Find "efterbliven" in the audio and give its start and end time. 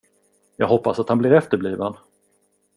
1.33-1.93